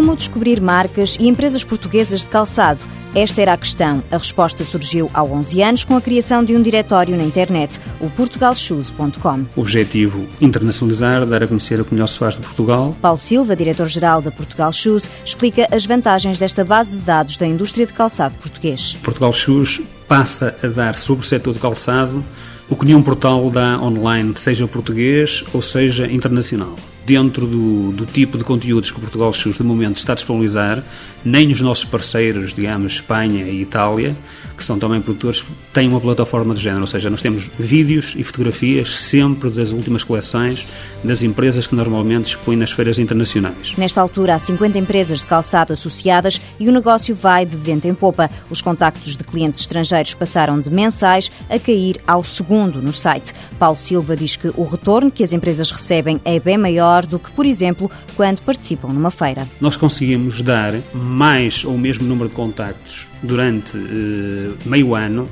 [0.00, 2.82] Como descobrir marcas e empresas portuguesas de calçado?
[3.14, 4.02] Esta era a questão.
[4.10, 8.08] A resposta surgiu há 11 anos com a criação de um diretório na internet, o
[8.08, 9.44] portugalshoes.com.
[9.54, 12.96] Objetivo: internacionalizar, dar a conhecer o que melhor se faz de Portugal.
[13.02, 17.84] Paulo Silva, diretor-geral da Portugal Shoes, explica as vantagens desta base de dados da indústria
[17.84, 18.96] de calçado português.
[19.02, 22.24] Portugal Shoes passa a dar sobre o setor de calçado
[22.70, 26.74] o que nenhum portal dá online, seja português ou seja internacional
[27.10, 30.80] dentro do, do, tipo de conteúdos que o Portugal Shoes de momento está a disponibilizar,
[31.24, 34.16] nem os nossos parceiros, digamos, Espanha e Itália,
[34.56, 38.22] que são também produtores, têm uma plataforma de género, ou seja, nós temos vídeos e
[38.22, 40.64] fotografias sempre das últimas coleções
[41.02, 43.72] das empresas que normalmente expõem nas feiras internacionais.
[43.76, 47.94] Nesta altura, há 50 empresas de calçado associadas e o negócio vai de vento em
[47.94, 48.30] popa.
[48.48, 53.32] Os contactos de clientes estrangeiros passaram de mensais a cair ao segundo no site.
[53.58, 57.30] Paulo Silva diz que o retorno que as empresas recebem é bem maior do que,
[57.30, 59.46] por exemplo, quando participam numa feira.
[59.60, 65.28] Nós conseguimos dar mais ou o mesmo número de contactos durante eh, meio ano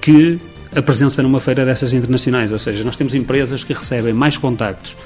[0.00, 0.38] que
[0.74, 4.96] a presença numa feira dessas internacionais, ou seja, nós temos empresas que recebem mais contactos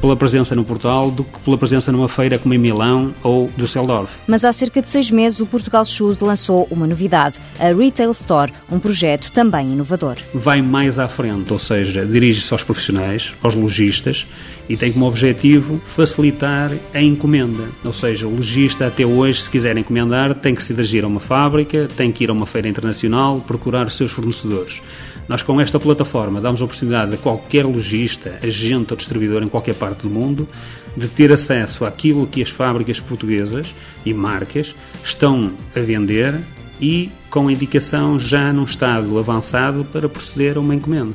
[0.00, 4.10] pela presença no portal do que pela presença numa feira como em Milão ou Düsseldorf.
[4.26, 8.52] Mas há cerca de seis meses o Portugal Shoes lançou uma novidade, a Retail Store,
[8.70, 10.16] um projeto também inovador.
[10.32, 14.26] Vai mais à frente, ou seja, dirige-se aos profissionais, aos lojistas
[14.68, 17.64] e tem como objetivo facilitar a encomenda.
[17.84, 21.20] Ou seja, o lojista até hoje, se quiser encomendar, tem que se dirigir a uma
[21.20, 24.80] fábrica, tem que ir a uma feira internacional, procurar os seus fornecedores.
[25.28, 29.74] Nós, com esta plataforma, damos a oportunidade a qualquer lojista, agente ou distribuidor em qualquer
[29.74, 30.48] parte do mundo
[30.96, 33.72] de ter acesso àquilo que as fábricas portuguesas
[34.04, 36.40] e marcas estão a vender
[36.80, 41.14] e com indicação já num estado avançado para proceder a uma encomenda.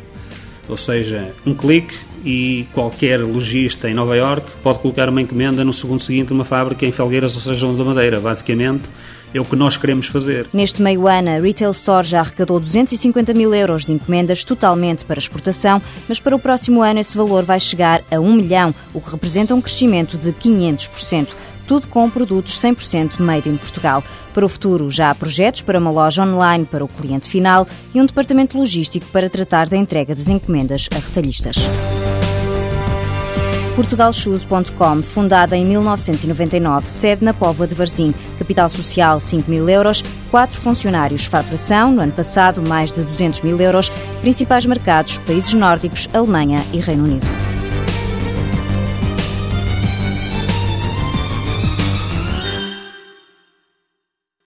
[0.68, 5.74] Ou seja, um clique e qualquer lojista em Nova York pode colocar uma encomenda no
[5.74, 8.20] segundo seguinte numa fábrica em Felgueiras ou seja, da Madeira.
[8.20, 8.90] Basicamente,
[9.34, 10.48] é o que nós queremos fazer.
[10.54, 15.20] Neste meio ano, a Retail Store já arrecadou 250 mil euros de encomendas totalmente para
[15.20, 19.12] exportação, mas para o próximo ano esse valor vai chegar a 1 milhão, o que
[19.12, 21.28] representa um crescimento de 500%
[21.68, 24.04] tudo com produtos 100% made in Portugal.
[24.34, 28.02] Para o futuro, já há projetos para uma loja online para o cliente final e
[28.02, 31.58] um departamento logístico para tratar da entrega das encomendas a retalhistas.
[33.76, 40.60] Portugalshoes.com, fundada em 1999, sede na Póvoa de Varzim, capital social 5 mil euros, quatro
[40.60, 43.90] funcionários, faturação, no ano passado mais de 200 mil euros,
[44.22, 47.45] principais mercados, países nórdicos, Alemanha e Reino Unido.